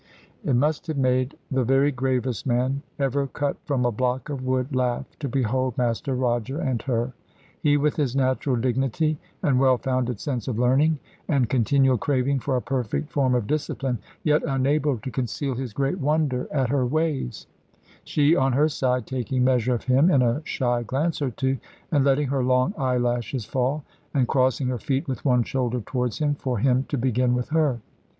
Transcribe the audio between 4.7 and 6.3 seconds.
laugh to behold Master